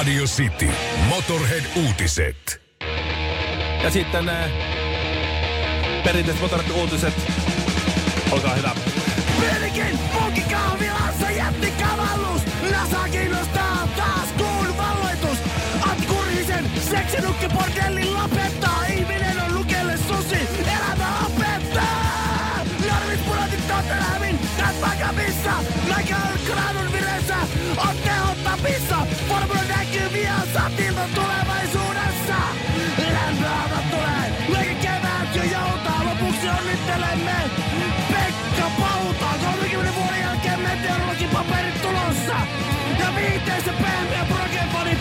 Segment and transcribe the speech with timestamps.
[0.00, 0.70] Radio City.
[1.08, 2.60] Motorhead-uutiset.
[3.82, 4.50] Ja sitten äh,
[6.04, 7.14] perinteiset motorit uutiset.
[8.30, 8.70] Olkaa hyvä.
[9.40, 12.42] Pelikin punkikahvilassa jätti kavallus.
[12.70, 15.38] Nasa kiinnostaa taas kuun valloitus.
[15.92, 18.84] Atkurisen seksinukkiportellin lopettaa.
[18.84, 20.38] Ihminen on lukelle susi.
[20.62, 22.64] Elämä opettaa.
[22.88, 24.38] Normis pudotit Tottenhamin.
[24.56, 25.52] Tät vakavissa.
[25.96, 27.36] Michael Granun vireessä.
[27.76, 27.96] On
[28.50, 29.06] tehottavissa.
[29.28, 32.36] Formula näkyy vielä satilta tulevaisuudessa.
[33.12, 34.32] Lämpöavat tulee.
[34.48, 36.04] Leike kevät jo joutaa.
[36.04, 37.34] Lopuksi onnittelemme.
[38.08, 42.36] Pekka Pauta, 30 vuoden jälkeen meteorologin paperit tulossa.
[42.98, 44.96] Ja viiteisen pehmeä progefoni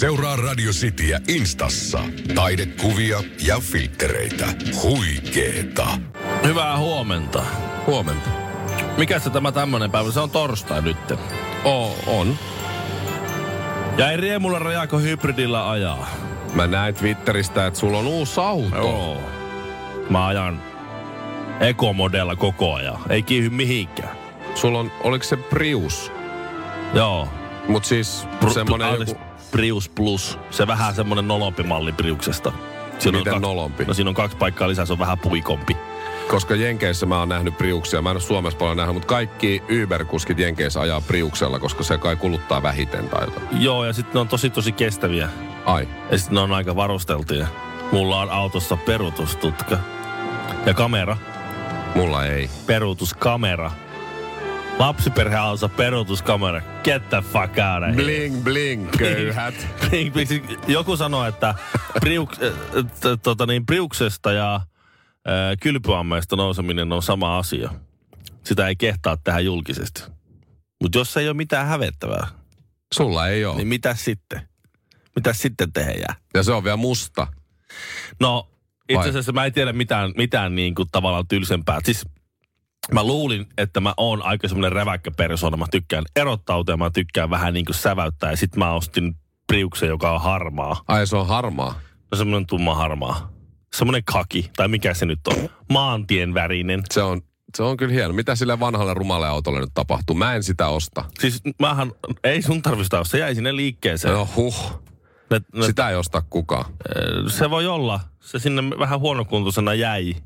[0.00, 1.98] Seuraa Radio Cityä Instassa.
[2.34, 4.46] Taidekuvia ja filtreitä.
[4.82, 5.86] Huikeeta.
[6.44, 7.42] Hyvää huomenta.
[7.86, 8.30] Huomenta.
[8.98, 10.12] Mikä se tämä tämmönen päivä?
[10.12, 10.96] Se on torstai nyt.
[11.64, 12.38] Oo, on.
[13.98, 16.08] Ja ei riemulla rajaako hybridillä ajaa.
[16.54, 18.76] Mä näin Twitteristä, että sulla on uusi auto.
[18.76, 19.20] Joo.
[20.10, 20.62] Mä ajan
[21.60, 22.98] ekomodella koko ajan.
[23.08, 24.16] Ei kiihy mihinkään.
[24.54, 26.12] Sulla on, oliko se Prius?
[26.94, 27.28] Joo.
[27.68, 29.29] Mut siis Pr- semmonen joku...
[29.50, 30.38] Prius Plus.
[30.50, 32.52] Se vähän semmonen nolompi malli Priuksesta.
[32.98, 33.84] Siinä Miten kaksi, nolompi?
[33.84, 35.76] No siinä on kaksi paikkaa lisää, se on vähän puikompi.
[36.28, 38.02] Koska Jenkeissä mä oon nähnyt Priuksia.
[38.02, 42.16] Mä en ole Suomessa paljon nähnyt, mutta kaikki Uber-kuskit Jenkeissä ajaa Priuksella, koska se kai
[42.16, 43.62] kuluttaa vähiten tai jotain.
[43.62, 45.28] Joo, ja sitten ne on tosi tosi kestäviä.
[45.64, 45.88] Ai.
[46.10, 47.46] Ja sitten ne on aika varusteltuja.
[47.92, 49.78] Mulla on autossa peruutustutka.
[50.66, 51.16] Ja kamera.
[51.94, 52.50] Mulla ei.
[52.66, 53.70] Peruutuskamera.
[54.80, 56.62] Lapsiperheautossa peruutuskamera.
[56.84, 57.94] Get the fuck out of here.
[58.04, 59.54] Bling, bling, köyhät.
[59.90, 60.58] Bling, bling.
[60.66, 61.54] Joku sanoi, että
[62.00, 64.62] priuk, äh, t- tota niin, priuksesta ja äh,
[65.62, 67.70] kylpyammeesta nouseminen on sama asia.
[68.44, 70.02] Sitä ei kehtaa tehdä julkisesti.
[70.82, 72.28] Mutta jos ei ole mitään hävettävää,
[72.94, 73.56] Sulla ei ole.
[73.56, 74.48] niin mitä sitten?
[75.16, 76.16] Mitä sitten tehdään?
[76.34, 77.26] Ja se on vielä musta.
[78.20, 78.48] No,
[78.88, 81.78] itse asiassa mä en tiedä mitään, mitään niin kuin tavallaan tylsempää.
[81.84, 82.06] Siis
[82.92, 85.56] mä luulin, että mä oon aika semmoinen räväkkä persona.
[85.56, 88.30] Mä tykkään erottautua ja mä tykkään vähän niin kuin säväyttää.
[88.30, 90.82] Ja sit mä ostin Priuksen, joka on harmaa.
[90.88, 91.80] Ai se on harmaa.
[92.12, 93.32] No semmoinen tumma harmaa.
[93.74, 95.48] Semmoinen kaki, tai mikä se nyt on.
[95.70, 96.82] Maantien värinen.
[96.90, 97.22] Se on,
[97.56, 98.12] se on kyllä hieno.
[98.14, 100.16] Mitä sille vanhalle rumalle autolle nyt tapahtuu?
[100.16, 101.04] Mä en sitä osta.
[101.20, 101.92] Siis mähän,
[102.24, 104.14] ei sun tarvista ostaa, se jäi sinne liikkeeseen.
[104.14, 104.82] No huh.
[105.30, 106.64] Ne, ne, Sitä ei osta kukaan.
[107.28, 108.00] Se voi olla.
[108.20, 110.16] Se sinne vähän huonokuntoisena jäi.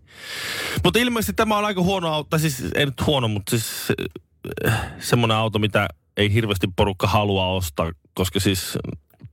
[0.84, 2.38] Mutta ilmeisesti tämä on aika huono auto.
[2.38, 3.92] Siis ei nyt huono, mutta siis
[4.98, 7.92] semmoinen auto, mitä ei hirveästi porukka halua ostaa.
[8.14, 8.78] Koska siis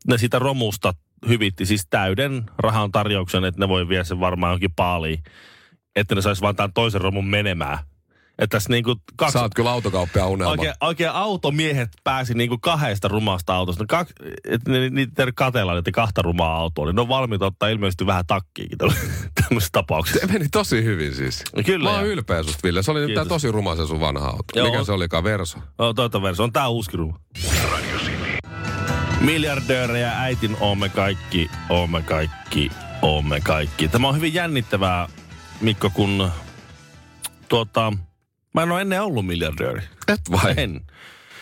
[0.08, 0.94] ne sitä romusta
[1.28, 5.24] hyvitti siis täyden rahan tarjouksen, että ne voi viedä sen varmaan johonkin paaliin.
[5.96, 7.78] Että ne sais vaan tämän toisen romun menemään.
[8.42, 9.34] Että tässä niinku kaksi...
[9.34, 10.52] Sä oot kyllä autokauppia unelma.
[10.52, 13.86] Oikein, oikein automiehet pääsi niinku kahdesta rumasta autosta.
[13.88, 14.08] Kak,
[14.46, 18.06] et ne, niitä ei katella niitä kahta rumaa autoa, niin ne on valmiita ottaa ilmeisesti
[18.06, 18.78] vähän takkiikin
[19.42, 20.28] tämmöisessä tapauksessa.
[20.28, 21.44] Se meni tosi hyvin siis.
[21.66, 21.90] Kyllä.
[21.90, 22.84] Mä oon ja- ylpeä susta, Ville.
[22.84, 24.44] Se oli nyt tää tosi ruma se sun vanha auto.
[24.56, 24.72] Joo.
[24.72, 25.60] Mikä se olikaan, Verso?
[25.78, 26.44] No, toita verso.
[26.44, 27.20] On tää uusi ruma.
[29.22, 32.72] Miljardöörejä äitin oomme kaikki, oomme kaikki,
[33.02, 33.88] oomme kaikki.
[33.88, 35.08] Tämä on hyvin jännittävää,
[35.62, 36.32] Mikko, kun
[37.50, 37.94] tuota,
[38.54, 39.82] mä en ole ennen ollut miljardööri.
[40.08, 40.54] Et vai?
[40.58, 40.82] En.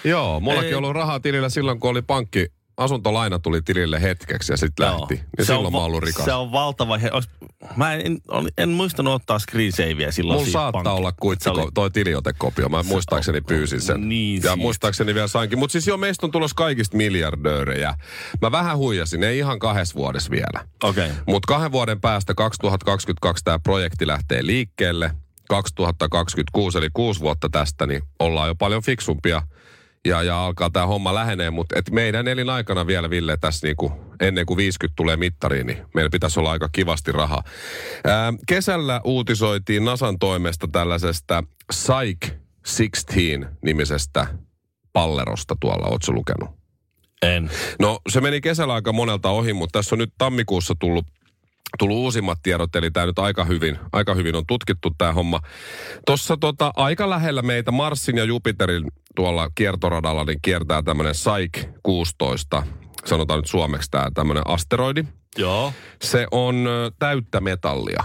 [0.03, 0.75] Joo, mullakin Ei.
[0.75, 2.47] ollut rahaa tilillä silloin, kun oli pankki.
[2.77, 5.15] Asuntolaina tuli tilille hetkeksi ja sitten lähti.
[5.15, 6.25] Niin Se silloin on mä ollut rikas.
[6.25, 6.97] Se on valtava.
[6.97, 7.29] He, ois,
[7.75, 8.21] mä en, en,
[8.57, 10.35] en muistanut ottaa screensaveä silloin.
[10.35, 12.69] Mulla siitä saattaa pankki- olla kuitsi, Se oli- toi tiliotekopio.
[12.69, 14.09] Mä muistaakseni pyysin sen.
[14.09, 14.59] Niin ja siisti.
[14.59, 15.59] muistaakseni vielä sainkin.
[15.59, 17.95] Mutta siis joo, meistä on tulossa kaikista miljardöörejä.
[18.41, 20.65] Mä vähän huijasin, ei ihan kahdessa vuodessa vielä.
[20.83, 21.05] Okei.
[21.05, 21.17] Okay.
[21.27, 25.11] Mutta kahden vuoden päästä 2022 tämä projekti lähtee liikkeelle.
[25.49, 29.41] 2026 eli kuusi vuotta tästä, niin ollaan jo paljon fiksumpia.
[30.05, 34.45] Ja, ja alkaa tämä homma lähenee, mutta et meidän elinaikana vielä, Ville, tässä niinku, ennen
[34.45, 37.43] kuin 50 tulee mittariin, niin meillä pitäisi olla aika kivasti rahaa.
[38.05, 42.33] Ää, kesällä uutisoitiin Nasan toimesta tällaisesta Psych
[42.67, 44.27] 16-nimisestä
[44.93, 46.49] pallerosta tuolla, ootko lukenut?
[47.21, 47.51] En.
[47.79, 51.05] No se meni kesällä aika monelta ohi, mutta tässä on nyt tammikuussa tullut
[51.77, 55.39] tullut uusimmat tiedot, eli tämä nyt aika hyvin, aika hyvin on tutkittu tämä homma.
[56.05, 58.83] Tuossa tota, aika lähellä meitä Marsin ja Jupiterin
[59.15, 62.63] tuolla kiertoradalla niin kiertää tämmöinen Psyche 16,
[63.05, 65.03] sanotaan nyt suomeksi tämä tämmöinen asteroidi.
[65.37, 65.73] Joo.
[66.01, 66.67] Se on
[66.99, 68.03] täyttä metallia,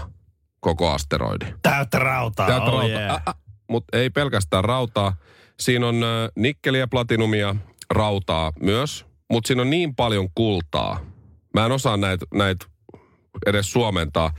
[0.59, 1.45] koko asteroidi.
[1.61, 2.47] Täyttä rautaa.
[2.47, 2.99] Täyttä oh rautaa.
[2.99, 3.23] Yeah.
[3.69, 5.15] Mutta ei pelkästään rautaa.
[5.59, 6.01] Siinä on
[6.35, 7.55] nikkeliä, platinumia,
[7.89, 10.99] rautaa myös, mutta siinä on niin paljon kultaa.
[11.53, 12.57] Mä en osaa näitä näit
[13.45, 14.31] edes suomentaa.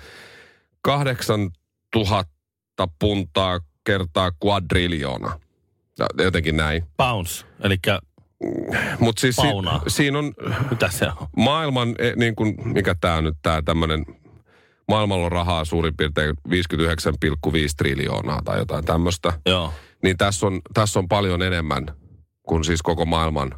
[0.83, 5.41] 8000 puntaa kertaa quadriljoona.
[6.19, 6.83] Jotenkin näin.
[6.97, 7.77] Pounds, eli
[9.01, 9.43] Mutta siis si-
[9.89, 10.35] siinä on
[10.71, 11.29] mitä se on?
[11.37, 14.05] maailman, e, niin kuin, mikä tämä on nyt tämä tämmöinen,
[14.89, 19.33] maailmalla on rahaa suurin piirtein 59,5 triljoonaa tai jotain tämmöistä.
[19.47, 19.73] Joo.
[20.03, 21.87] Niin tässä on, tässä on paljon enemmän
[22.43, 23.55] kuin siis koko maailman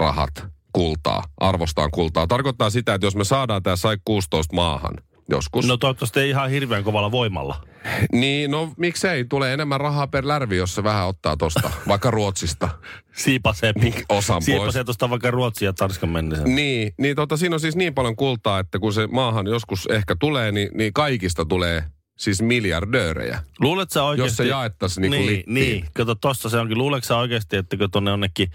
[0.00, 2.26] rahat kultaa, arvostaan kultaa.
[2.26, 4.94] Tarkoittaa sitä, että jos me saadaan tämä sai 16 maahan
[5.28, 7.66] joskus, No toivottavasti ei ihan hirveän kovalla voimalla.
[8.12, 12.68] niin no miksei, tulee enemmän rahaa per lärvi, jos se vähän ottaa tosta, vaikka Ruotsista
[13.16, 13.72] Siipasee,
[14.08, 14.44] osan pois.
[14.44, 16.44] siipasee tuosta vaikka Ruotsia ja Tanskan mennessä.
[16.44, 20.16] Niin, niin tota, siinä on siis niin paljon kultaa, että kun se maahan joskus ehkä
[20.20, 21.84] tulee, niin, niin kaikista tulee
[22.18, 23.42] siis miljardöörejä.
[23.60, 24.30] Luulet sä oikeasti...
[24.30, 25.54] Jos se jaettaisiin niin niin, littiin.
[25.54, 26.78] niin, kato tossa se onkin.
[26.78, 28.50] Luuletko sä oikeasti, että kun tuonne jonnekin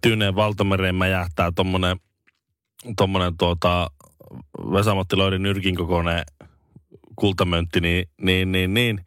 [0.00, 1.96] Tyyneen valtamereen mäjähtää tommonen,
[2.96, 3.90] tommonen tuota
[4.72, 6.22] Vesamatti Loirin nyrkin kokoinen
[7.16, 9.00] kultamöntti, niin, niin, niin, niin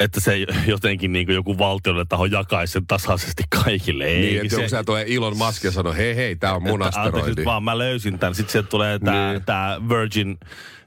[0.00, 0.36] että se
[0.66, 4.04] jotenkin niin kuin joku valtiolle taho jakaisi sen tasaisesti kaikille.
[4.04, 6.82] Ei, Niin, että se, sieltä tulee Elon Musk ja sanoo, hei hei, tämä on mun
[6.82, 7.34] että asteroidi.
[7.34, 8.34] nyt vaan, mä löysin tämän.
[8.34, 9.44] Sitten sieltä tulee tämä Niin.
[9.44, 9.88] tää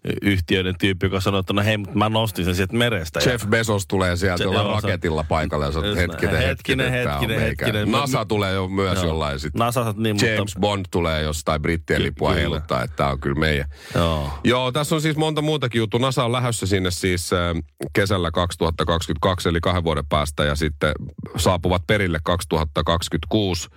[0.06, 3.20] Virgin-yhtiöiden tyyppi, joka sanoo, että no hei, mutta mä nostin sen sieltä merestä.
[3.26, 6.10] Ja- Jeff Bezos tulee sieltä Se- jollain joo, se- raketilla paikalla ja sanoo, hetkinen,
[6.42, 7.92] Hetkinen, hetkinen, hetkinen, hetkinen.
[7.92, 9.06] NASA Mä- tulee jo myös Joo.
[9.06, 9.60] jollain sitten.
[9.60, 10.60] NASA, niin, James mutta...
[10.60, 12.40] Bond tulee jostain brittien Ky- lippua kyllä.
[12.40, 13.66] heiluttaa, että tämä on kyllä meidän.
[13.96, 14.30] Joo.
[14.44, 16.00] Joo, tässä on siis monta muutakin juttua.
[16.00, 17.30] NASA on lähdössä sinne siis
[17.94, 20.92] kesällä 2022, eli kahden vuoden päästä, ja sitten
[21.38, 23.70] saapuvat perille 2026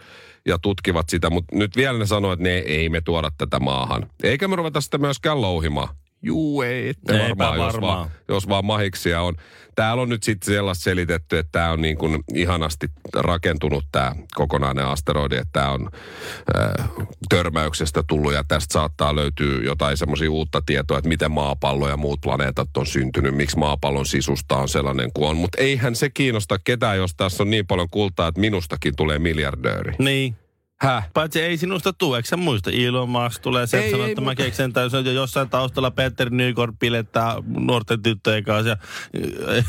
[0.47, 1.31] ja tutkivat sitä.
[1.31, 4.07] Mutta nyt vielä ne sanoo, että ne ei me tuoda tätä maahan.
[4.23, 5.89] Eikä me ruveta sitä myöskään louhimaan.
[6.23, 7.99] Juu, ei, ette Eipä varmaan, jos varmaan.
[7.99, 9.35] vaan, jos vaan mahiksia on.
[9.75, 14.87] Täällä on nyt sitten sellaista selitetty, että tämä on niin kuin ihanasti rakentunut tämä kokonainen
[14.87, 15.89] asteroidi, että tämä on
[16.59, 16.89] äh,
[17.29, 22.21] törmäyksestä tullut ja tästä saattaa löytyä jotain semmoisia uutta tietoa, että miten maapallo ja muut
[22.21, 25.37] planeetat on syntynyt, miksi maapallon sisusta on sellainen kuin on.
[25.37, 29.95] Mutta eihän se kiinnosta ketään, jos tässä on niin paljon kultaa, että minustakin tulee miljardööri.
[29.99, 30.37] Niin.
[30.81, 31.09] Häh?
[31.15, 32.71] Paitsi ei sinusta tule, eikö sä muista?
[32.71, 36.31] Elon Musk tulee sieltä Ei, sanoa, ei, että mä keksin täysin jo jossain taustalla Peter
[36.31, 38.69] Nykort pilettää nuorten tyttöjen kanssa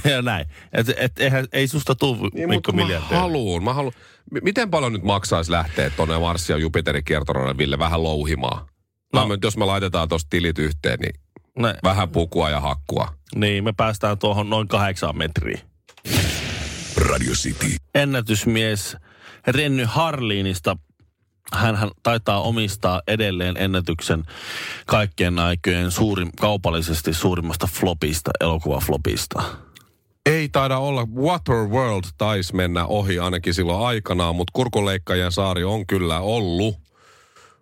[0.03, 0.45] ja, ja näin.
[0.73, 3.93] Et, et, eihän, ei susta tule Niin, Mikko mä haluun, mä haluun.
[4.31, 8.65] M- Miten paljon nyt maksaisi lähteä tuonne Marsin ja Jupiterin kiertoradille vähän louhimaan?
[9.13, 9.27] No.
[9.27, 9.37] No.
[9.43, 11.13] jos me laitetaan tuosta tilit yhteen, niin
[11.59, 13.13] Ne, vähän pukua ja hakkua.
[13.35, 15.59] niin, me päästään tuohon noin kahdeksaan metriin.
[16.97, 17.75] Radio City.
[17.95, 18.97] ennätysmies
[19.47, 20.77] Renny Harliinista.
[21.53, 24.23] Hän taitaa omistaa edelleen ennätyksen
[24.85, 29.43] kaikkien aikojen suurin, kaupallisesti suurimmasta flopista, elokuvaflopista.
[30.25, 31.07] Ei taida olla.
[31.15, 36.88] Waterworld taisi mennä ohi ainakin silloin aikanaan, mutta kurkuleikkajien saari on kyllä ollut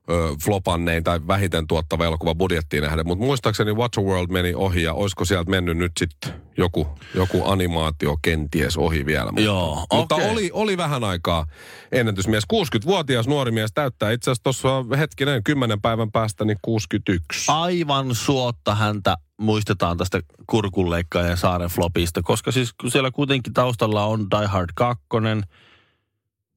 [0.10, 3.08] ö, flopannein tai vähiten tuottava elokuva budjettiin nähden.
[3.08, 8.78] Mutta muistaakseni Waterworld meni ohi ja olisiko sieltä mennyt nyt sitten joku, joku animaatio kenties
[8.78, 9.32] ohi vielä.
[9.32, 10.32] Mutta, Joo, mutta okei.
[10.32, 11.46] oli, oli vähän aikaa
[11.92, 12.44] ennätysmies.
[12.54, 17.52] 60-vuotias nuori mies täyttää itse asiassa tuossa hetkinen 10 päivän päästä niin 61.
[17.52, 24.48] Aivan suotta häntä muistetaan tästä kurkunleikkaajan saaren flopista, koska siis siellä kuitenkin taustalla on Die
[24.48, 25.06] Hard 2,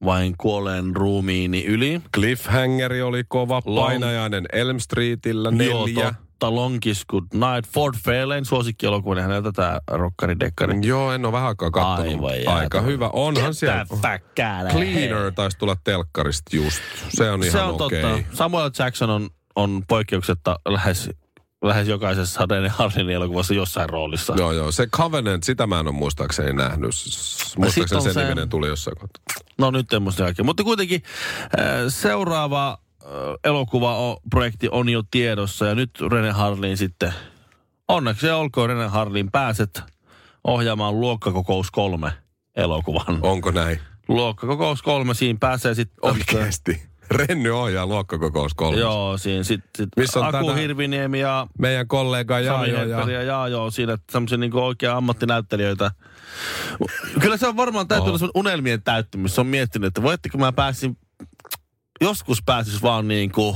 [0.05, 2.01] vain kuolleen ruumiini yli.
[2.15, 6.03] Cliffhangeri oli kova, Long- painajainen Elm Streetillä Joo, neljä.
[6.05, 6.21] totta.
[6.55, 7.71] Longest Good Night.
[7.73, 10.77] Ford Fairlane suosikkielokuva, niin häneltä tämä rokkari dekkari.
[10.81, 12.29] Joo, en ole vähän aikaa katsonut.
[12.31, 12.57] Aivan.
[12.57, 13.09] Aika hyvä.
[13.13, 13.85] Onhan siellä.
[14.71, 16.79] Cleaner taisi tulla telkkarista just.
[17.09, 18.01] Se on Se ihan on okei.
[18.01, 18.17] totta.
[18.33, 21.09] Samuel Jackson on, on poikkeuksetta lähes,
[21.61, 24.33] lähes jokaisessa Danny Harlinin elokuvassa jossain roolissa.
[24.37, 24.71] Joo, joo.
[24.71, 26.91] Se Covenant, sitä mä en ole muistaakseni nähnyt.
[27.57, 29.23] Muistaakseni sen se- niminen tuli jossain kohtaa.
[29.57, 30.45] No nyt en muista kaikkea.
[30.45, 31.03] Mutta kuitenkin
[31.59, 32.69] äh, seuraava
[33.03, 33.07] äh,
[33.43, 37.13] elokuva-projekti on jo tiedossa ja nyt Rene Harlin sitten,
[37.87, 39.81] onneksi olkoon Rene Harlin pääset
[40.43, 42.11] ohjaamaan Luokkakokous 3
[42.55, 43.19] elokuvan.
[43.21, 43.79] Onko näin?
[44.07, 45.97] Luokkakokous 3, siinä pääsee sitten...
[46.11, 46.90] Oikeesti.
[47.11, 48.79] Renny ohjaa luokkakokous kolmas.
[48.79, 53.11] Joo, siinä sitten sit Aku tänään- Hirviniemi ja Meidän kollega Jaajo ja...
[53.11, 55.91] ja Jaajo siinä semmoisia niinku oikea ammattinäyttelijöitä.
[57.21, 59.35] Kyllä se on varmaan täytyy olla unelmien täyttymys.
[59.35, 60.97] Se on miettinyt, että voitteko mä pääsin,
[62.01, 63.55] joskus pääsis vaan niinku,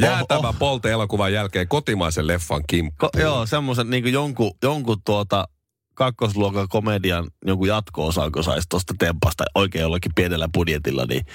[0.00, 0.58] Jäätävä Oh, oh.
[0.58, 2.96] Polte-elokuvan jälkeen kotimaisen leffan kimppu.
[2.98, 5.48] ko, joo, semmoisen niinku jonkun, jonkun tuota
[5.94, 11.26] kakkosluokan komedian jonkun jatko-osan, kun saisi tuosta tempasta oikein jollakin pienellä budjetilla, niin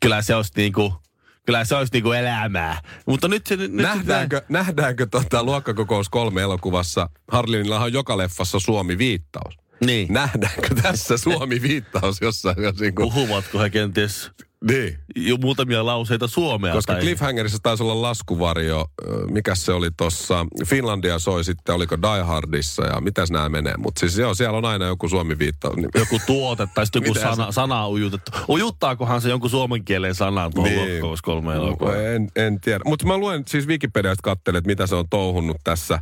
[0.00, 0.94] kyllä se olisi niinku,
[1.46, 2.80] kyllä se olisi niinku elämää.
[3.06, 3.56] Mutta nyt se...
[3.56, 7.10] Nyt Nähdäänkö, nähdäänkö tota luokkakokous kolme elokuvassa?
[7.28, 9.58] Harlinillahan on joka leffassa Suomi-viittaus.
[9.86, 10.12] Niin.
[10.12, 12.62] Nähdäänkö tässä Suomi-viittaus jossain?
[12.62, 14.30] Jos niin, kuin, Puhuvatko he kenties
[14.70, 14.98] niin.
[15.16, 16.72] jo muutamia lauseita suomea?
[16.72, 17.02] Koska tai...
[17.02, 18.84] Cliffhangerissa taisi olla laskuvarjo.
[19.30, 20.46] Mikä se oli tuossa?
[20.66, 23.74] Finlandia soi sitten, oliko Die Hardissa ja mitäs nämä menee.
[23.76, 25.76] Mutta siis joo, siellä on aina joku Suomi-viittaus.
[25.76, 28.32] Niin- Joku tuote tai sitten joku sana, sana ujutettu.
[28.48, 30.92] Ujuttaakohan se jonkun suomen kielen sanan tuohon niin.
[30.92, 31.96] loppuun kolme elokuvaa?
[31.96, 32.80] En, en tiedä.
[32.86, 35.98] Mutta mä luen siis Wikipediasta katselin, että mitä se on touhunnut tässä.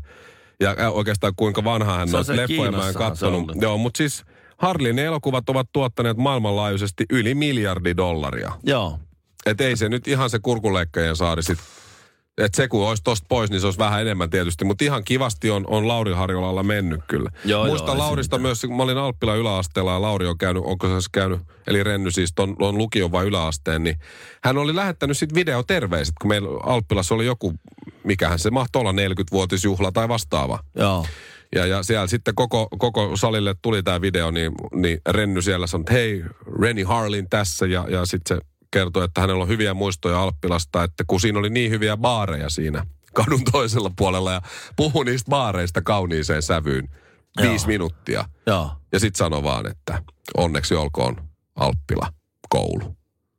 [0.60, 2.24] Ja oikeastaan kuinka vanha hän Se on on.
[2.24, 3.46] se Leffoja mä en se on.
[3.60, 4.24] Joo, mutta siis
[4.62, 8.52] Harlin elokuvat ovat tuottaneet maailmanlaajuisesti yli miljardi dollaria.
[8.62, 8.98] Joo.
[9.46, 11.58] Et ei se nyt ihan se kurkuleikkajien saari sit.
[12.38, 14.64] Et se kun olisi tosta pois, niin se olisi vähän enemmän tietysti.
[14.64, 17.30] Mutta ihan kivasti on, on Lauri Harjolalla mennyt kyllä.
[17.44, 21.00] Joo, Muistan joo, Laurista myös, kun mä olin Alppila yläasteella ja Lauri on käynyt, onko
[21.00, 23.96] se käynyt, eli Renny siis ton, ton lukion vai yläasteen, niin
[24.44, 27.54] hän oli lähettänyt sitten videoterveiset, kun meillä Alppilassa oli joku,
[28.04, 30.58] mikähän se mahtoi olla, 40-vuotisjuhla tai vastaava.
[30.74, 31.06] Joo.
[31.54, 35.82] Ja, ja siellä sitten koko, koko salille tuli tämä video, niin, niin Renny siellä sanoi,
[35.82, 36.24] että hei,
[36.60, 37.66] Renny Harlin tässä.
[37.66, 41.50] Ja, ja sitten se kertoi, että hänellä on hyviä muistoja Alppilasta, että kun siinä oli
[41.50, 44.42] niin hyviä baareja siinä kadun toisella puolella ja
[44.76, 46.88] puhui niistä baareista kauniiseen sävyyn
[47.42, 47.68] viisi Joo.
[47.68, 48.24] minuuttia.
[48.46, 48.70] Joo.
[48.92, 50.02] Ja sitten sanoi vaan, että
[50.36, 52.12] onneksi olkoon Alppila
[52.48, 52.96] koulu.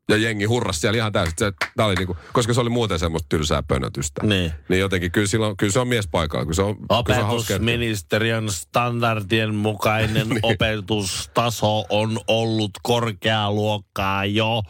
[0.10, 1.34] Ja jengi hurras siellä ihan täysin.
[1.38, 4.22] Se, tää oli niinku, koska se oli muuten semmoista tylsää pönötystä.
[4.28, 4.52] Niin.
[4.70, 6.46] Niin jotenkin, kyllä, silloin, kyllä se on mies paikalla.
[6.46, 10.40] Kyllä se on, Opetusministeriön standardien mukainen Niin.
[10.44, 14.62] opetustaso on ollut korkealuokkaa jo.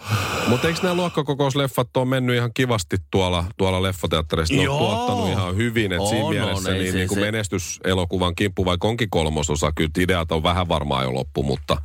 [0.48, 4.54] Mutta eikö nämä luokkakokousleffat ole mennyt ihan kivasti tuolla, tuolla leffateatterissa?
[4.56, 7.25] Ne on tuottanut ihan hyvin, että siinä On, mielessä on, niin, se- niin kuin se-
[7.25, 11.78] menestyselokuvan kimppu, vaikka onkin kolmososa, kyllä ideat on vähän varmaan jo loppu, mutta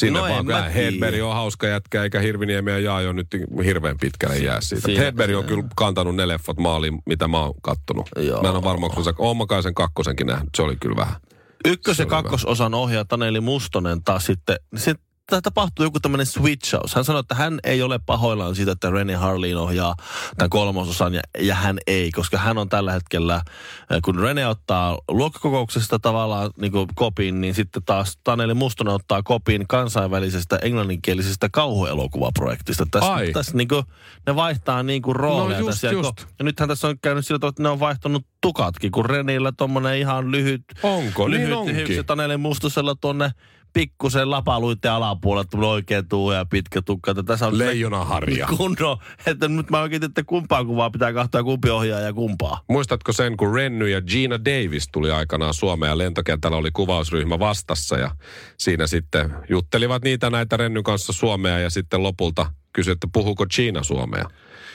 [0.00, 0.68] sinne No vaan kyllä.
[0.68, 3.26] Hedberg on hauska jätkä, eikä Hirviniemi ja Jaajo nyt
[3.64, 4.86] hirveän pitkälle jää siitä.
[4.86, 8.08] siinä- Hedberg on kyllä kantanut ne leffat maaliin, mitä mä oon kattonut.
[8.16, 8.42] Joo.
[8.42, 10.96] Mä en ole varma, kun se, oon mä kai sen kakkosenkin nähnyt, se oli kyllä
[10.96, 11.14] vähän.
[11.68, 14.94] Ykkös- ja kakkososan ohjaaja Taneli Mustonen taas sitten, tää
[15.42, 16.94] tapahtuu joku tämmöinen switchaus.
[16.94, 19.94] Hän sanoi, että hän ei ole pahoillaan siitä, että Rennie Harlin ohjaa
[20.36, 23.42] tämän kolmososan ja, ja hän ei, koska hän on tällä hetkellä,
[24.04, 29.64] kun Rene ottaa luokkakokouksesta tavallaan niin kuin kopin, niin sitten taas Taneli Mustonen ottaa kopin
[29.68, 32.86] kansainvälisestä englanninkielisestä kauhuelokuvaprojektista.
[32.90, 33.32] Tässä, Ai.
[33.32, 33.82] tässä niin kuin,
[34.26, 35.86] ne vaihtaa niin kuin rooleja No just, tässä.
[35.86, 36.26] Ja just.
[36.38, 39.98] Ja nythän tässä on käynyt sillä tavalla, että ne on vaihtanut tukatkin, kun Renillä tommonen
[39.98, 41.28] ihan lyhyt, Onko?
[41.28, 41.76] Niin lyhyt onkin.
[41.76, 43.30] hiukset Taneli Mustusella tuonne
[43.72, 47.10] pikkusen lapaluitten alapuolelle, tuommoinen oikea tuu ja pitkä tukka.
[47.10, 48.46] Että Tässä on Leijonaharja.
[48.56, 52.60] Kunno, että nyt mä oikein että kumpaa kuvaa pitää kahtaa kumpi ohjaa ja kumpaa.
[52.68, 57.98] Muistatko sen, kun Renny ja Gina Davis tuli aikanaan Suomeen ja lentokentällä oli kuvausryhmä vastassa
[57.98, 58.10] ja
[58.58, 63.82] siinä sitten juttelivat niitä näitä Rennyn kanssa Suomea ja sitten lopulta kysyi, että puhuuko Gina
[63.82, 64.24] Suomea.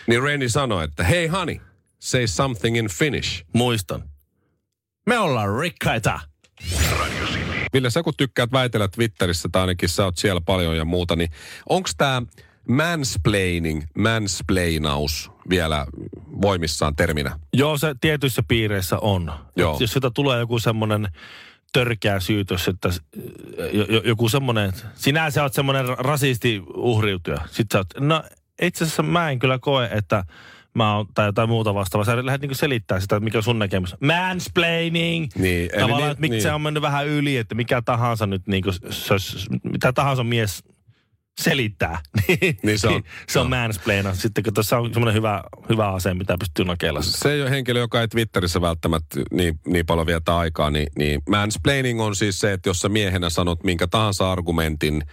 [0.07, 1.57] Niin Renny sanoi, että hei honey,
[1.99, 3.45] say something in Finnish.
[3.53, 4.03] Muistan.
[5.05, 6.19] Me ollaan rikkaita.
[7.75, 11.29] Ville, sä kun tykkäät väitellä Twitterissä, tai ainakin sä oot siellä paljon ja muuta, niin
[11.69, 12.21] onko tämä
[12.69, 15.85] mansplaining, mansplainaus vielä
[16.41, 17.39] voimissaan terminä?
[17.53, 19.31] Joo, se tietyissä piireissä on.
[19.55, 19.73] Joo.
[19.73, 21.07] Et Jos sitä tulee joku semmoinen
[21.73, 22.89] törkeä syytös, että
[24.05, 27.41] joku semmoinen, sinä sä oot semmoinen rasisti uhriutuja.
[27.45, 28.23] Sitten sä oot, no
[28.61, 30.23] itse asiassa mä en kyllä koe, että
[30.75, 32.05] mä oon, tai jotain muuta vastaavaa.
[32.05, 33.95] Sä lähdet niinku selittää sitä, mikä on sun näkemys.
[34.01, 35.27] Mansplaining!
[35.35, 36.41] Niin, eli Tavallaan, niin- että miksi niin.
[36.41, 38.69] se on mennyt vähän yli, että mikä tahansa nyt niinku,
[39.11, 40.63] olisi- mitä tahansa mies
[41.41, 41.99] selittää.
[42.63, 43.03] Niin se on.
[43.29, 44.13] se on mansplaina.
[44.13, 47.01] Sitten kun tässä on semmoinen hyvä, hyvä ase, mitä pystyy nakeilla.
[47.01, 51.21] se ei ole henkilö, joka ei Twitterissä välttämättä niin, niin paljon vietä aikaa, niin, niin
[51.29, 55.03] mansplaining on siis se, että jos sä miehenä sanot minkä tahansa argumentin,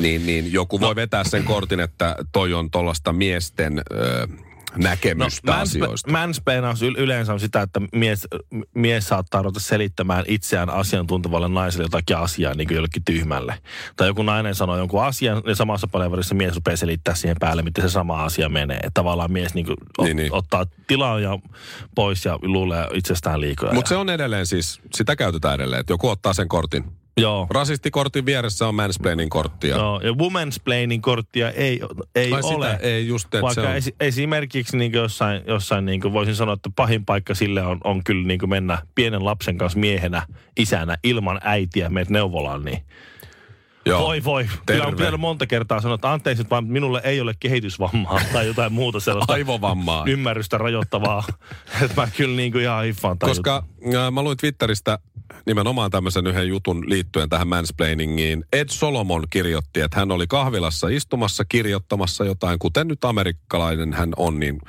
[0.00, 4.28] niin, niin joku voi vetää sen kortin, että toi on tuollaista miesten ö,
[4.76, 6.10] näkemystä no, asioista.
[6.10, 8.28] mansplainaus yl- yleensä on sitä, että mies,
[8.74, 13.58] mies saattaa ruveta selittämään itseään asiantuntevalle naiselle jotakin asiaa niin kuin jollekin tyhmälle.
[13.96, 17.84] Tai joku nainen sanoo jonkun asian ja samassa palaverissa mies rupeaa selittää siihen päälle, miten
[17.84, 18.80] se sama asia menee.
[18.94, 20.32] Tavallaan mies niin kuin ot, Niin, niin.
[20.34, 21.38] ottaa tilaa ja
[21.94, 23.72] pois ja luulee itsestään liikoja.
[23.72, 26.84] Mutta se on edelleen siis, sitä käytetään edelleen, että joku ottaa sen kortin.
[27.16, 27.46] Joo.
[27.50, 29.68] Rasistikortin vieressä on mansplaining kortti.
[29.68, 31.80] Ja Joo, ja womansplaining korttia ei,
[32.14, 32.78] ei Ai sitä ole.
[32.82, 33.76] ei just, että Vaikka se on.
[33.76, 38.26] esi- esimerkiksi niin jossain, jossain niin voisin sanoa, että pahin paikka sille on, on kyllä
[38.26, 40.26] niin mennä pienen lapsen kanssa miehenä,
[40.58, 42.82] isänä, ilman äitiä, meet neuvolaan, niin
[43.86, 44.00] Joo.
[44.00, 44.44] voi voi.
[44.44, 44.86] Kyllä Terve.
[44.86, 49.00] on vielä monta kertaa sanonut, että anteeksi, vaan minulle ei ole kehitysvammaa tai jotain muuta
[49.00, 50.04] sellaista Aivovammaa.
[50.08, 51.24] ymmärrystä rajoittavaa.
[51.82, 53.64] että mä kyllä niin kuin ihan hiffaan Koska
[53.94, 54.98] äh, mä luin Twitteristä
[55.46, 58.44] nimenomaan tämmöisen yhden jutun liittyen tähän mansplainingiin.
[58.52, 64.40] Ed Solomon kirjoitti, että hän oli kahvilassa istumassa kirjoittamassa jotain, kuten nyt amerikkalainen hän on,
[64.40, 64.60] niin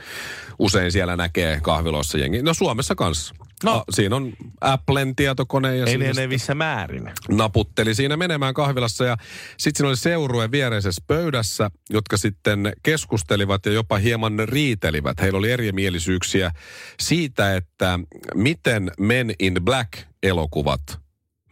[0.60, 2.41] usein siellä näkee kahviloissa jengi.
[2.41, 3.36] No Suomessa kanssa.
[3.63, 3.74] No.
[3.74, 3.84] No.
[3.91, 7.12] Siinä on Applen tietokone ja Ei siinä enevissä määrin.
[7.29, 9.17] naputteli siinä menemään kahvilassa ja
[9.58, 15.22] sitten siinä oli seurue viereisessä pöydässä, jotka sitten keskustelivat ja jopa hieman riitelivät.
[15.22, 16.51] Heillä oli erimielisyyksiä
[17.00, 18.00] siitä, että
[18.36, 20.82] miten Men in Black-elokuvat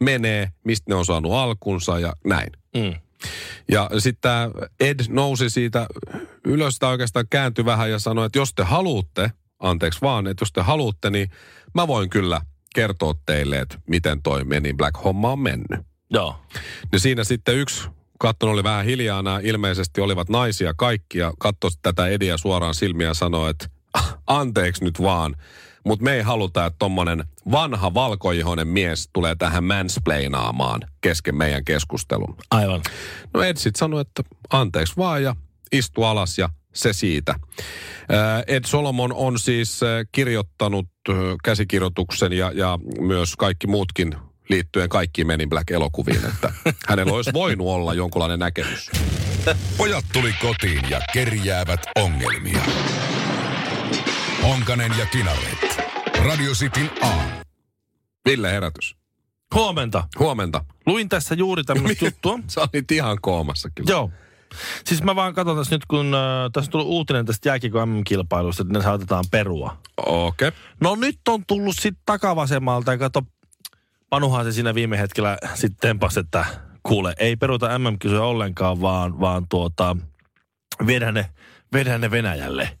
[0.00, 2.50] menee, mistä ne on saanut alkunsa ja näin.
[2.76, 2.94] Mm.
[3.70, 4.30] Ja sitten
[4.80, 5.86] Ed nousi siitä
[6.44, 9.30] ylös tai oikeastaan kääntyi vähän ja sanoi, että jos te haluatte,
[9.62, 11.30] anteeksi vaan, että jos te haluatte, niin
[11.74, 12.40] mä voin kyllä
[12.74, 15.80] kertoa teille, että miten toi Men in Black-homma on mennyt.
[16.10, 16.36] Joo.
[16.92, 17.88] Niin siinä sitten yksi
[18.18, 23.06] katton oli vähän hiljaa, nämä ilmeisesti olivat naisia kaikki ja katsoi tätä Ediä suoraan silmiä
[23.06, 25.36] ja sanoi, että "Ah, anteeksi nyt vaan,
[25.86, 32.36] mutta me ei haluta, että tommonen vanha valkoihoinen mies tulee tähän mansplainaamaan kesken meidän keskustelun.
[32.50, 32.80] Aivan.
[33.34, 35.36] No Ed sitten sanoi, että anteeksi vaan ja
[35.72, 37.34] istu alas ja se siitä.
[38.08, 44.14] Ää, Ed Solomon on siis ää, kirjoittanut ää, käsikirjoituksen ja, ja myös kaikki muutkin
[44.48, 46.52] liittyen kaikkiin Men in Black-elokuviin, että
[46.88, 48.90] hänellä olisi voinut olla jonkunlainen näkemys.
[49.76, 52.62] Pojat tuli kotiin ja kerjäävät ongelmia.
[54.42, 55.80] Honkanen ja Kinaret.
[56.24, 57.30] Radio Cityn aamu.
[58.28, 58.96] Ville herätys.
[59.54, 60.08] Huomenta.
[60.18, 60.64] Huomenta.
[60.86, 62.38] Luin tässä juuri tämmöistä juttua.
[62.46, 63.90] Sä olit ihan koomassa kyllä.
[63.90, 64.10] Joo.
[64.84, 68.62] Siis mä vaan katson tässä nyt, kun äh, tässä on tullut uutinen tästä jääkiekko MM-kilpailusta,
[68.62, 69.76] että ne saatetaan perua.
[69.96, 70.48] Okei.
[70.48, 70.60] Okay.
[70.80, 73.22] No nyt on tullut sitten takavasemmalta ja kato,
[74.10, 76.44] Panuhan se siinä viime hetkellä sitten tempas, että
[76.82, 79.96] kuule, ei peruta MM-kisoja ollenkaan, vaan, vaan tuota,
[80.86, 81.30] viedään ne,
[81.72, 82.78] viedään ne Venäjälle.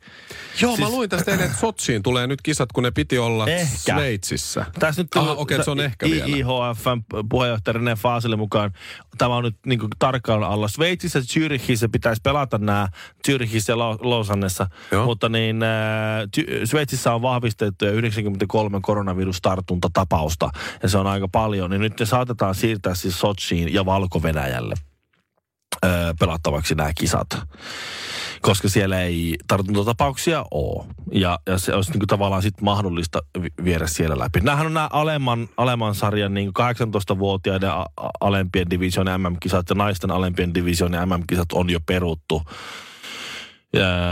[0.60, 3.46] Joo, Siis- mä luin tästä eilen, että Sotsiin tulee nyt kisat, kun ne piti olla
[3.46, 3.94] Ehkä.
[3.94, 4.66] Sveitsissä.
[4.78, 6.26] Tässä nyt Aha, okei, se on ehkä vielä.
[6.26, 8.72] IHFn puheenjohtaja René Faasille mukaan.
[9.18, 10.68] Tämä on nyt niin tarkkailun alla.
[10.68, 12.88] Sveitsissä Zürichissä pitäisi pelata nämä
[13.28, 14.66] Zürichissä ja Lau- Lausannessa.
[14.92, 15.04] Joo.
[15.04, 15.68] Mutta niin, äh,
[16.64, 20.50] Sveitsissä on vahvistettu jo 93 koronavirustartuntatapausta.
[20.82, 21.70] Ja se on aika paljon.
[21.70, 24.74] Niin nyt ne saatetaan siirtää siis Sochiin ja Valko-Venäjälle
[25.84, 27.28] äh, pelattavaksi nämä kisat
[28.42, 30.84] koska siellä ei tartuntatapauksia ole.
[31.12, 34.40] Ja, ja se olisi niin kuin tavallaan sit mahdollista vi- viedä siellä läpi.
[34.40, 37.86] Nämähän on nämä alemman, alemman sarjan niin 18-vuotiaiden a-
[38.20, 42.42] alempien divisioiden MM-kisat ja naisten alempien divisioiden MM-kisat on jo peruttu.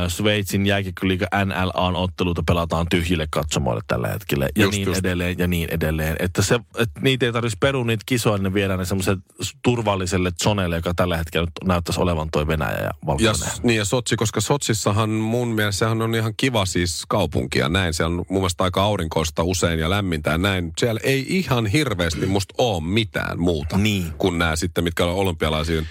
[0.08, 4.48] Sveitsin jääkiekkoliiga NLAn otteluita pelataan tyhjille katsomoille tällä hetkellä.
[4.56, 4.98] Ja Just, niin just.
[4.98, 6.16] edelleen ja niin edelleen.
[6.18, 9.20] Että, se, että niitä ei tarvitsisi perua niitä kisoja, niin ne viedään ne semmoiselle
[9.62, 13.84] turvalliselle zoneelle, joka tällä hetkellä nyt näyttäisi olevan toi Venäjä ja valko Ja, niin ja
[13.84, 17.94] Sotsi, koska Sotsissahan mun mielestä sehän on ihan kiva siis kaupunki ja näin.
[17.94, 20.72] Se on mun mielestä aika aurinkoista usein ja lämmintä ja näin.
[20.78, 24.12] Siellä ei ihan hirveästi musta ole mitään muuta Niin.
[24.18, 25.86] kuin nämä sitten, mitkä on olympialaisiin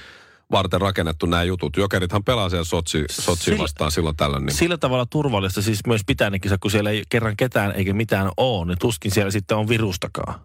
[0.51, 1.77] varten rakennettu nämä jutut.
[1.77, 4.45] Jokerithan pelaa siellä Sotsi, Sillä- vastaan silloin tällöin.
[4.45, 4.55] Niin.
[4.55, 8.31] Sillä tavalla turvallista siis myös pitää ne kisat, kun siellä ei kerran ketään eikä mitään
[8.37, 10.39] ole, niin tuskin siellä sitten on virustakaan.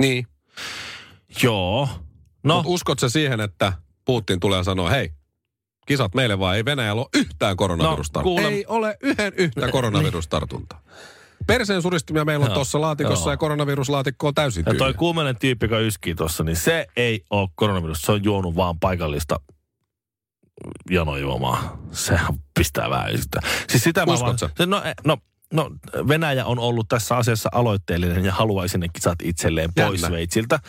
[0.00, 0.26] niin.
[1.42, 1.88] Joo.
[2.44, 2.54] No.
[2.54, 3.72] Mutta uskotko siihen, että
[4.04, 5.10] Putin tulee sanoa, hei,
[5.86, 8.42] kisat meille vaan, ei Venäjällä ole yhtään koronavirustartuntaa.
[8.42, 10.82] No, kuule- Ei ole yhden yhtä koronavirustartuntaa.
[11.46, 13.32] Perseen suristimia meillä on tuossa laatikossa Joo.
[13.32, 14.78] ja koronaviruslaatikko on täysin ja tyhjä.
[14.78, 18.02] toi kuumeinen tyyppi, joka yskii tuossa, niin se ei ole koronavirus.
[18.02, 19.40] Se on juonut vaan paikallista
[20.90, 21.78] janojuomaa.
[21.92, 23.40] Sehän pistää vähän ysitä.
[23.68, 25.18] Siis sitä mä vaan, se, no, eh, no,
[25.52, 25.70] no,
[26.08, 30.08] Venäjä on ollut tässä asiassa aloitteellinen ja haluaisi ne kisat itselleen pois Jännä.
[30.08, 30.60] Sveitsiltä.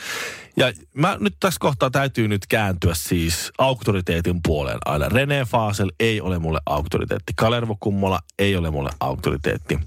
[0.57, 5.05] Ja mä nyt tässä kohtaa täytyy nyt kääntyä siis auktoriteetin puoleen aina.
[5.05, 7.34] René Faasel ei ole mulle auktoriteetti.
[7.36, 9.79] Kalervo Kummola ei ole mulle auktoriteetti.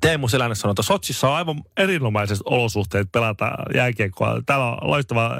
[0.00, 4.42] Teemu Selänne sanoi, että Sotsissa on aivan erinomaiset olosuhteet pelata jääkiekkoa.
[4.46, 5.30] Täällä on loistava,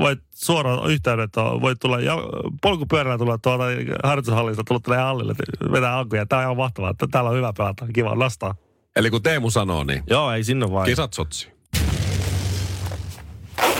[0.00, 2.16] voit suoraan yhteydet, voit tulla ja
[2.62, 3.64] polkupyörällä tulla tuolta
[4.04, 5.34] harjoitushallista, tulla tälle hallille,
[5.72, 6.26] vetää alkuja.
[6.26, 8.54] Tämä on ihan mahtavaa, että täällä on hyvä pelata, kiva nostaa.
[8.96, 10.86] Eli kun Teemu sanoo, niin Joo, ei sinne vaan.
[10.86, 11.52] kisat Sotsi.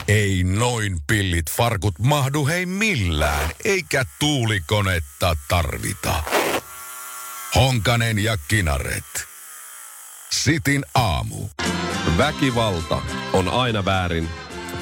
[0.09, 6.23] Ei noin pillit farkut mahdu hei millään, eikä tuulikonetta tarvita.
[7.55, 9.32] Honkanen ja Kinaret.
[10.33, 11.37] Sitin aamu.
[12.19, 14.29] Väkivalta on aina väärin,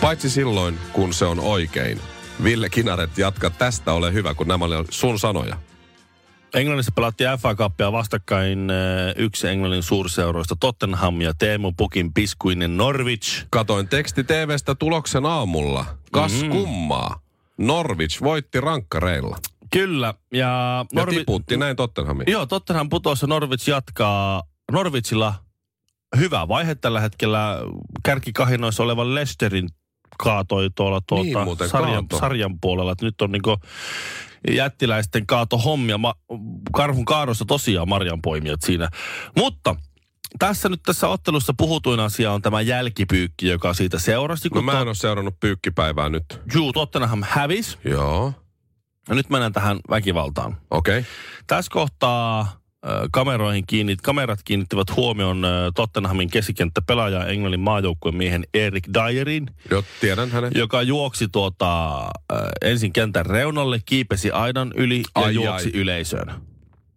[0.00, 2.00] paitsi silloin, kun se on oikein.
[2.44, 5.56] Ville Kinaret, jatka tästä, ole hyvä, kun nämä oli sun sanoja.
[6.54, 13.46] Englannissa pelattiin FA Cupia vastakkain eh, yksi Englannin suurseuroista Tottenham ja Teemu Pukin piskuinen Norwich.
[13.50, 15.84] Katoin teksti TVstä tuloksen aamulla.
[16.12, 16.50] Kas mm.
[16.50, 17.20] kummaa.
[17.58, 19.38] Norwich voitti rankkareilla.
[19.72, 22.32] Kyllä, ja, Ja tiputti näin Tottenhamiin.
[22.32, 24.42] Joo, Tottenham putosi ja Norwich jatkaa.
[24.72, 25.35] Norwichilla
[26.16, 27.56] hyvä vaihe tällä hetkellä.
[28.04, 29.68] Kärkikahinoissa oleva Leicesterin
[30.18, 32.18] kaatoi tuolla tuota Niin sarjan, kaato.
[32.18, 32.92] sarjan puolella.
[32.92, 33.56] Että nyt on niinku
[34.54, 35.98] jättiläisten kaato hommia.
[35.98, 36.14] Ma,
[36.72, 38.88] karhun kaadossa tosiaan marjanpoimijat siinä.
[39.37, 39.76] Mutta
[40.38, 44.48] tässä nyt tässä ottelussa puhutuin asia on tämä jälkipyykki, joka siitä seurasi.
[44.48, 46.40] No Kun mä en ole seurannut pyykkipäivää nyt.
[46.54, 47.78] Juu, Tottenham hävis.
[47.85, 48.33] Joo,
[49.09, 50.56] Ja nyt mennään tähän väkivaltaan.
[50.70, 50.98] okei.
[50.98, 51.11] Okay.
[51.46, 52.60] Tässä kohtaa
[53.12, 60.31] kameroihin kiinni, kamerat kiinnittivät huomion äh, Tottenhamin keskikenttäpelaaja Englannin maajoukkueen miehen Erik Dyerin, Joo, tiedän
[60.31, 60.53] hänen.
[60.55, 62.01] joka juoksi tuota,
[62.62, 65.81] ensin kentän reunalle, kiipesi aidan yli ja Ai, juoksi ai.
[65.81, 66.49] yleisöön.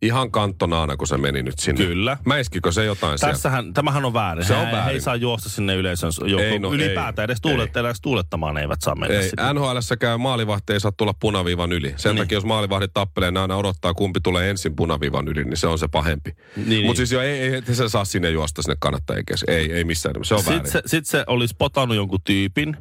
[0.04, 1.86] Ihan kantonaana, kun se meni nyt sinne.
[1.86, 2.18] Kyllä.
[2.26, 3.34] Mäiskikö se jotain siellä?
[3.34, 4.46] Tässähän, tämähän on väärin.
[4.46, 4.94] Se on He- He väärin.
[4.94, 6.42] ei saa juosta sinne yleisön joukkoon.
[6.42, 7.26] Ei, no Ylipäätään ei.
[7.26, 9.54] edes, tuulet, edes tuulettamaan eivät saa mennä Ei, sinne.
[9.54, 11.94] NHLssäkään maalivahti ei saa tulla punaviivan yli.
[11.98, 12.24] Sen Niin.
[12.24, 15.80] takia, jos maalivahdit tappelee, ne aina odottaa, kumpi tulee ensin punaviivan yli, niin se on
[15.80, 16.32] se pahempi.
[16.56, 16.86] Niin, niin.
[16.86, 19.24] Mutta siis jo ei, ei, ei se saa sinne juosta sinne kannattajien.
[19.48, 20.36] Ei, ei missään nimessä.
[20.36, 20.66] Se on väärin.
[20.66, 22.78] Sitten se, sit se oli spotannut jonkun tyypin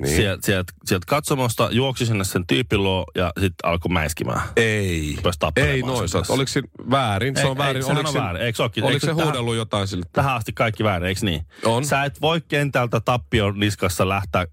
[0.00, 0.16] Niin.
[0.16, 4.40] sieltä sielt, sielt katsomosta, juoksi sinne sen tyypin luo ja sitten alkoi mäiskimään.
[4.56, 5.18] Ei.
[5.56, 6.10] Ei noin.
[6.12, 6.32] kanssa.
[6.32, 7.36] Oliko se väärin?
[7.36, 7.84] Se Ei- on väärin.
[7.84, 8.42] ei, oliko on väärin.
[8.42, 8.62] Eikö?
[8.62, 10.06] Oliko Eikö se huudellut jotain sille?
[10.12, 11.46] Tähän asti kaikki väärin, eikö niin?
[11.64, 11.84] On.
[11.84, 14.46] Sä et voi kentältä tappion niskassa lähteä.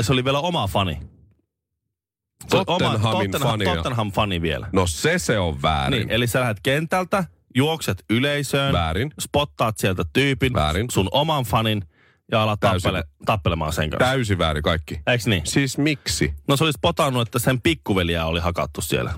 [0.00, 0.98] Se oli vielä oma fani.
[2.50, 3.74] Tottenhamin Tottenham, fania.
[3.74, 4.68] Tottenham fani vielä.
[4.72, 5.98] No se se on väärin.
[5.98, 7.24] Niin, eli sä lähdet kentältä,
[7.56, 9.10] juokset yleisöön, Väärin.
[9.20, 10.86] spottaat sieltä tyypin, Väärin.
[10.90, 11.84] sun oman fanin
[12.32, 12.82] ja Täysin.
[12.82, 14.06] tappele, tappelemaan sen kanssa.
[14.10, 15.00] Täysin väärin kaikki.
[15.06, 15.42] Eiks niin?
[15.46, 16.34] Siis miksi?
[16.48, 19.14] No se olisi potannut, että sen pikkuveliä oli hakattu siellä.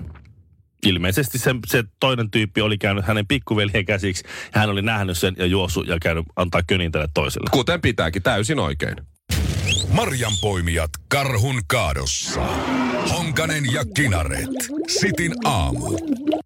[0.85, 4.23] Ilmeisesti se, se toinen tyyppi oli käynyt hänen pikkuveljen käsiksi
[4.55, 7.49] ja hän oli nähnyt sen ja juossut ja käynyt antaa könin tälle toiselle.
[7.51, 8.95] Kuten pitääkin, täysin oikein.
[9.91, 12.41] Marjanpoimijat karhun kaadossa.
[13.09, 14.49] Honkanen ja Kinaret.
[14.87, 15.97] Sitin aamu.